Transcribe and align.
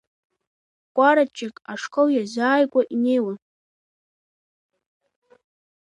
Кәараҷҷак 0.95 1.55
ашкол 1.71 2.07
иазааигәа 2.13 2.81
инеиуан. 2.93 3.37